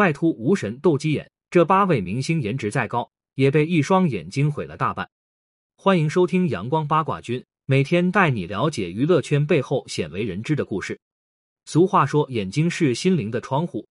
[0.00, 5.06] 外凸、无神、斗鸡眼，这八位明星颜值再高，也被一双眼睛毁了大半。
[5.76, 10.98] 欢迎收听阳光八卦君，每天带你了解娱乐圈背后鲜为人知的故事。
[11.66, 13.86] 俗话说，眼睛是心灵的窗户，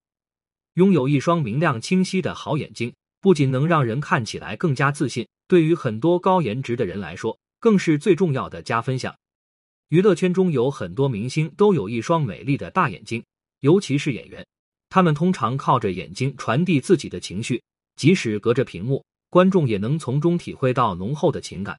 [0.74, 9.16] 拥有一双明亮清晰的好眼睛，不仅能让人看起来更加自信，对于很多高颜值的人来说，更是最重要的加分项。
[9.90, 13.22] 娱乐圈中有很多明星都有一双美丽的大眼睛，
[13.60, 14.44] 尤其是演员。
[14.90, 17.62] 他们通常靠着眼睛传递自己的情绪，
[17.96, 21.78] 即使隔着屏幕，观众也能从中体会到浓厚的情感。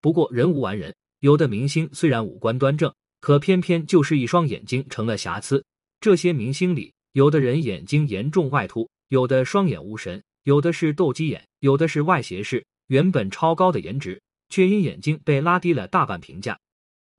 [0.00, 5.64] 不过人无完人，有的明星虽然五官端正，可偏偏就是一双眼睛成了瑕疵。
[6.00, 12.64] 这些明星里，有的人眼睛严重外凸，有的双眼无神，有的是斗鸡眼，有的是外斜视。
[12.86, 16.56] 原本超高的颜值，却因眼睛被拉低了大半评价。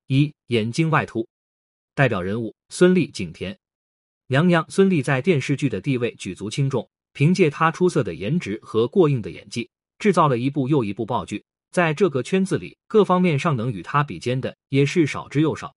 [0.06, 1.28] 一眼睛外凸，
[1.94, 3.58] 代表人物孙俪、景甜。
[4.30, 11.42] 娘娘孙俪在电视剧的地位举足轻重，凭借她出色的颜值和过硬的演技，制造了一部又一部爆剧。
[11.70, 15.74] 在这个圈子里，各方面上能与她比肩的也是少之又少。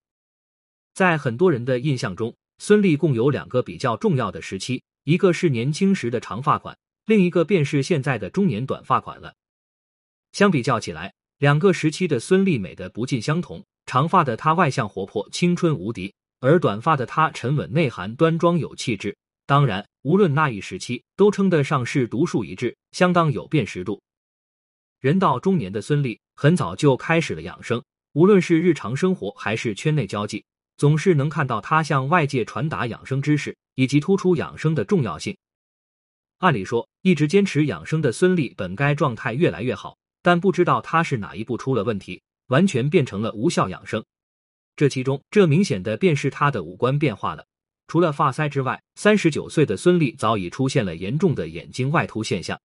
[0.94, 9.33] 在很多人的印象中，孙俪共有两个比较重要的时期，一个是年轻时的长发款，另一个便是现在的中年短发款了。
[10.33, 16.13] 相比较起来，两个时期的孙俪美的不尽相同，长发的她外向活泼、青春无敌。
[16.42, 24.02] 而短发的她沉稳内涵、端庄有气质，当然，无论那一时期，都称得上是独树一帜，相当有辨识度。
[25.00, 30.44] 人到中年的孙俪很早就开始了养生，无论是日常生活还是圈内交际，
[30.78, 35.38] 总是能看到她向外界传达养生知识，以及突出养生的重要性。
[36.39, 44.03] 按理说，一直坚持养生的孙俪本该状态越来越好，但不知道她是哪一步出了问题，完全变成了无效养生。
[44.75, 47.45] 这其中，这明显的便是她的五官变化了。
[47.88, 52.59] 除了发腮之外，三十九岁的孙俪早已出现了严重的眼睛外凸现象。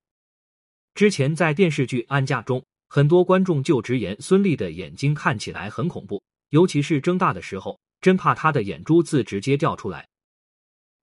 [0.94, 10.06] 之前在电视剧《安家》中，很多观众就直言孙俪的眼睛看起来很恐怖，尤其是睁大的时候，真怕她的眼珠子直接掉出来。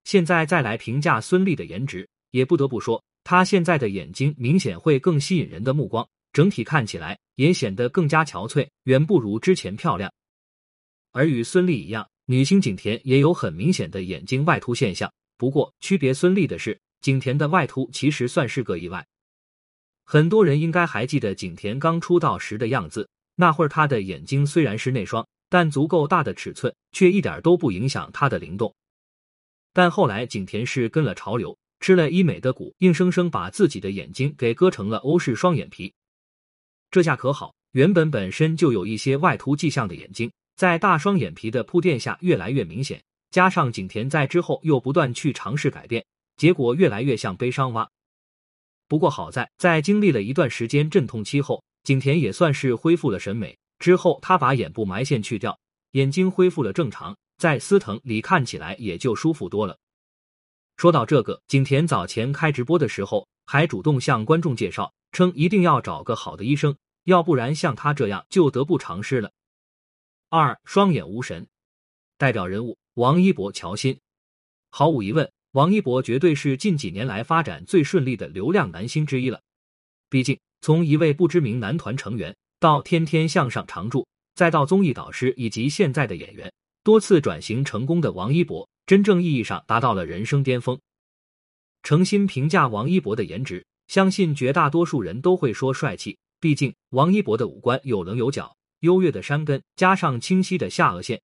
[0.05, 10.09] 现在再来评价孙俪的颜值，也不得不说，她现在的眼睛明显会更吸引人的目光，整体看起来也显得更加憔悴，远不如之前漂亮。
[11.13, 15.11] 而与孙俪一样，女星景甜也有很明显的眼睛外凸现象。
[15.37, 19.05] 不过，区别孙俪的是，景甜的外凸其实算是个意外。
[20.03, 28.73] 很多人应该还记得景甜刚出道时的样子，那会儿她的眼睛虽然是内双，但足够大的尺寸，却一点都不影响她的灵动。
[29.71, 35.93] 但后来景甜是跟了潮流，吃了医美的苦，硬生生把自己的眼睛给割成了欧式双眼皮。
[36.89, 40.31] 这下可好，原本本身就有一些外凸迹象的眼睛。
[40.55, 43.03] 在大双眼皮的铺垫下，越来越明显。
[43.31, 46.05] 加上景甜在之后又不断去尝试改变，
[46.37, 47.89] 结果越来越像悲伤蛙。
[48.87, 53.57] 不过好在，在经历了一段时间阵痛期后，景甜也算是恢复了审美。
[53.79, 55.57] 之后，她把眼部埋线去掉，
[55.91, 59.75] 眼睛恢复了正常，在司藤里看起来也就舒服多了。
[60.77, 66.75] 说到这个，景甜早前开直播的时候，还主动向观众介绍，称一定要找个好的医生，
[67.05, 69.31] 要不然像她这样就得不偿失了。
[70.35, 71.45] 二双眼无神，
[72.17, 73.99] 代表人物王一博、乔欣。
[74.71, 79.39] 毫无疑问，王一博绝对是近几年来发展最顺利的流量男星之一了。
[80.09, 86.51] 毕竟，从一位不知名男团成员到天天向上常驻，再到综艺导师以及现在的演员，
[86.83, 90.79] 多次转型成功的王一博，真正意义上达到了人生巅峰。
[91.83, 96.17] 诚心评价王一博的颜值，相信绝大多数人都会说帅气。
[96.39, 98.51] 毕竟，王一博的五官有棱有角。
[98.83, 101.21] 优越的山根加上清晰的下颚线，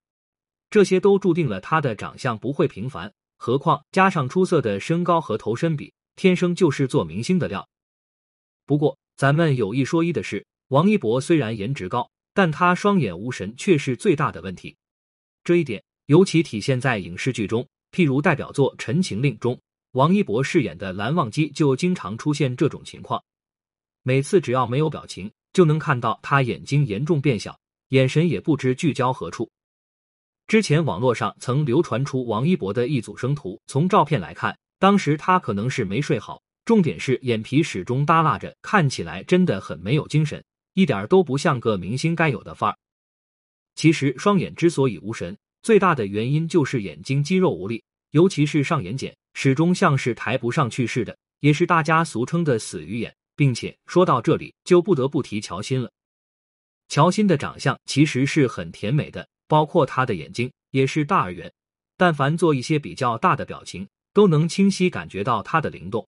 [0.70, 3.14] 这些都注定了他的长相不会平凡。
[3.38, 7.68] 何况加上出色的身高和头身比，天生就是做明星的料。
[8.66, 14.78] 不过，咱们有一说一的是，王一博虽然颜值高，但他双眼无神却是最大的问题。
[15.44, 19.60] 这一点尤其体现在影视剧中，譬如代表作《陈情令》中，
[19.92, 23.22] 王一博饰演的蓝忘机就经常出现这种情况。
[24.04, 25.30] 每次只要没有表情。
[25.54, 27.60] 就能看到他眼睛严重变小，
[27.90, 29.50] 眼神也不知聚焦何处。
[30.48, 40.44] 之前网络上曾流传出王一博的一组生图，从照片来看，当时他可能是没睡好，重点是眼皮始终耷拉着，看起来真的很没有精神，
[40.74, 42.78] 一点都不像个明星该有的范儿。
[43.76, 53.16] 其实双眼之所以无神，最大的原因就是眼睛肌肉无力，尤其是上眼睑，始终像是抬不上去似的，也是大家俗称的死鱼眼。
[53.40, 55.90] 并且说到这里，就不得不提乔欣了。
[56.90, 61.50] 乔欣的长相其实是很甜美的，包括她的眼睛也是大而圆。
[61.96, 66.06] 但凡做一些比较大的表情，都能清晰感觉到他的灵动。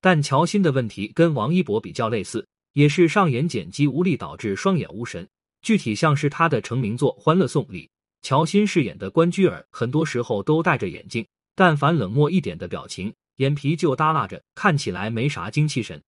[0.00, 5.28] 但乔欣的问题跟王一博比较类似，也是上眼睑肌无力导致双眼无神。
[5.62, 7.88] 具体像是他的成名作《欢乐颂》里，
[8.22, 16.02] 乔欣饰演的关雎尔，很多时候都戴着眼镜，但凡冷漠一点的表情，眼皮就耷拉着，看起来没啥精气神。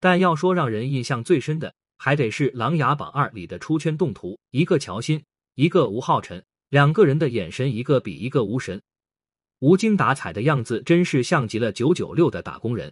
[0.00, 5.22] 但要说让人印象最深的，还得是《琅琊榜二》里的出圈动图，一个乔欣，
[5.54, 8.80] 一个吴昊辰，两个人的眼神一个比一个无神。
[9.58, 12.90] 无精打采的样子，真是像极了九九六的打工人。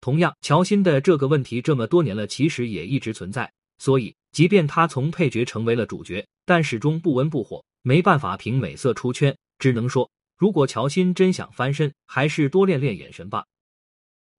[0.00, 3.52] 同样，乔欣的这个问题这么多年了，其实也一直存在。
[3.76, 9.36] 所以，即便他从配角成为了主角，但始终不温不火，没办法凭美色出圈。
[9.58, 13.44] 只能说，如果乔欣真想翻身，还是多练练眼神吧。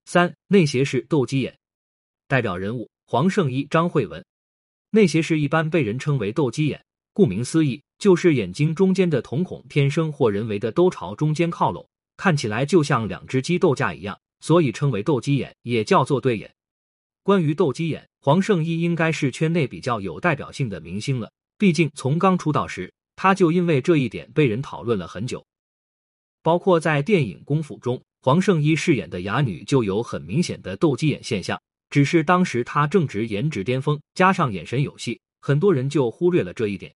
[0.06, 1.59] 三内斜视斗鸡眼，
[2.30, 4.24] 代表人物黄圣依、张慧雯。
[4.92, 6.82] 内斜视一般被人称为斗鸡眼，
[7.12, 7.82] 顾名思义。
[7.98, 11.86] 就是眼睛中间的瞳孔天生或人为的都朝中间靠拢，
[12.16, 16.50] 看起来就像两只鸡斗架一样，所以称为斗鸡眼，也叫做对眼。
[17.24, 25.46] 关于斗鸡眼，黄圣依应该是圈内比较有代表性的明星了，毕竟从刚出道时，他就因为这一点被人讨论了很久。
[26.42, 36.94] 包括在电影《功夫》中，黄圣依饰演的哑女就有很明显的斗鸡眼现象，只是当时他正值颜值巅峰，加上眼神有戏，很多人就忽略了这一点。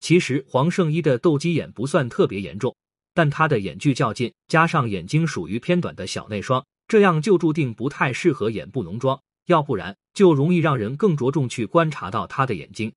[0.00, 2.76] 其实黄圣依的斗鸡眼不算特别严重，
[3.14, 12.92] 但她的眼距较近，加上眼睛属于偏短的小内双，这样就注定不太适合眼部浓妆，要不然就容易让人更着重去观察到她的眼睛。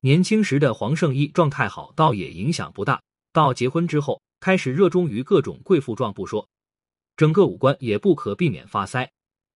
[0.00, 3.00] 年轻时的黄圣依状态好，倒也影响不大。
[3.32, 6.46] 到结婚之后，开始热衷于各种贵妇状不说，
[7.16, 9.08] 整个五官也不可避免发腮，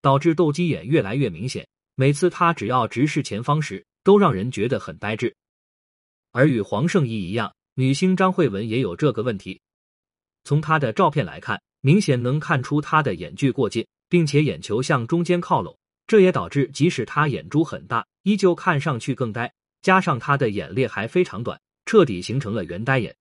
[0.05, 1.67] 导致斗鸡眼越来越明显。
[1.95, 5.35] 每次他只要直视前方时，都让人觉得很呆滞。
[6.31, 9.59] 而与黄圣依一样，女星张慧雯也有这个问题。
[10.43, 15.75] 从她的照片来看，明显能看出她的眼距过近，并且眼球向中间靠拢，
[16.05, 19.51] 这也导致即使她眼珠很大，依旧看上去更呆。
[19.81, 23.15] 加上她的眼裂还非常短，彻底形成了圆呆眼。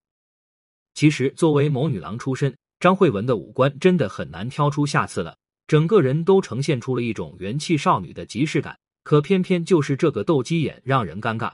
[0.92, 5.34] 其实，作为某女郎出身，张慧雯的五官真的很难挑出下次了，
[5.66, 8.78] 整个人都呈现出了一种元气少女的即视感。
[9.02, 11.52] 可偏偏就是这个斗鸡眼让人尴尬。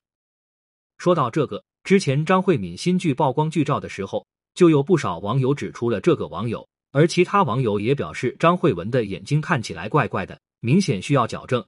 [0.98, 4.24] 说到这个，之前张慧敏新剧曝光剧照的时候，
[4.54, 11.64] 就有不少网友指出了这个网友，而其他网友也表示张慧文的眼睛看起来怪怪的，明显需要矫正。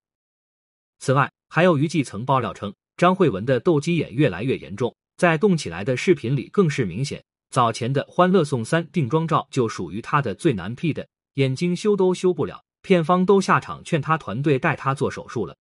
[1.00, 7.24] 此外，还有娱记曾爆料称，张慧文的斗鸡眼越来越严重，在动起来的视频里更是明显。
[7.50, 15.56] 早前的《欢乐颂三》定妆照就属于她的最难 P 的，眼睛修都修不了，片方都下场劝他团队带他做手术了。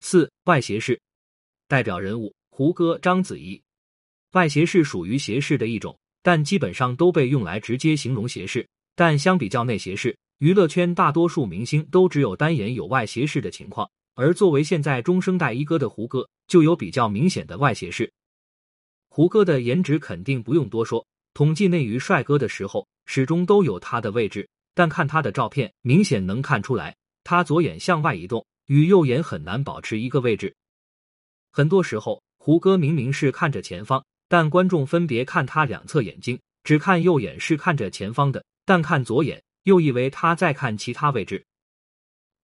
[0.00, 1.00] 四外斜视，
[1.66, 2.34] 代表人物。
[2.50, 3.62] 胡歌、章子怡，
[4.32, 8.66] 外斜视属于斜视的一种，但基本上都被用来直接形容斜视。
[8.94, 18.10] 但相比较内斜视，娱乐圈大多数明星都只有单眼有外斜视的情况，而作为现在中生代一哥的胡歌，就有比较明显的外斜视。
[19.10, 24.48] 胡歌的颜值肯定不用多说，统计内娱帅哥的时候，始终都有他的位置。
[24.76, 26.94] 但看他的照片，明显能看出来，
[27.24, 30.54] 他左眼向外移动，与右眼很难保持一个位置，
[31.50, 32.22] 很多时候。
[32.38, 41.44] 胡歌明明是看着前方，但观众分别看他两侧眼睛，只看右眼是看着前方的，但看左眼又以为他在看其他位置。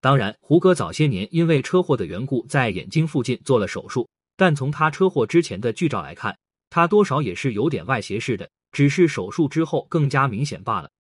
[0.01, 6.37] 当然，胡歌早些年因为车祸的缘故，在眼睛附近做了手术，但从他车祸之前的剧照来看，
[6.69, 10.91] 他多少也是有点外斜视的，只是手术之后更加明显罢了。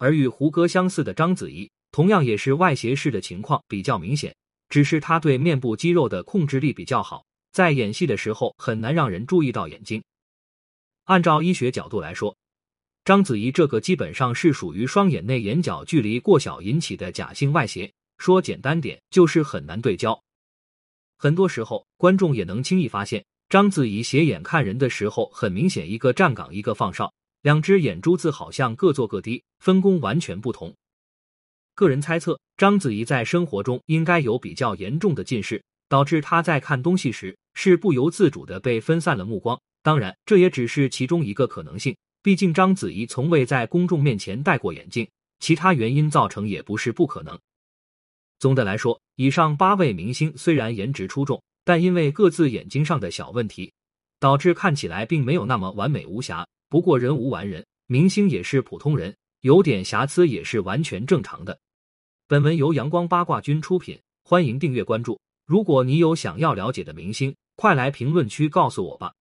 [0.00, 4.34] 而与胡歌相似的章子怡，同样也是外斜视的情况比较明显，
[4.70, 7.22] 只是她对面部肌肉的控制力比较好。
[7.52, 10.02] 在演戏的时候很难让人注意到眼睛。
[11.04, 12.34] 按照医学角度来说，
[13.04, 17.92] 章子怡这个基本上是属于双眼内眼角距离过小引起的假性外斜。
[18.16, 20.18] 说简单点，就是很难对焦。
[21.18, 30.74] 很多时候，观众也能轻易发现，章子怡斜眼看人的时候，很明显一个站岗，一个放哨，两只眼珠子好像各做各的，分工完全不同。
[31.74, 35.62] 个人猜测，章子怡在生活中应该有比较严重的近视。
[35.90, 41.96] 导致她在看东西时是不由自主的被分散了目光，当然这也只是其中一个可能性。
[42.22, 45.08] 毕竟章子怡从未在公众面前戴过眼镜，
[45.40, 47.36] 其他原因造成也不是不可能。
[48.38, 53.72] 总的来说，以上八位明星虽然颜值出众，但因为各自眼睛上的小问题，
[54.20, 56.46] 导致看起来并没有那么完美无瑕。
[56.70, 61.58] 不过人无完人，明星也是普通人，有点瑕疵也是完全正常的。
[62.28, 65.20] 本文由阳光八卦君出品，欢迎订阅关注。
[65.44, 69.12] 如果你有想要了解的明星，快来评论区告诉我吧。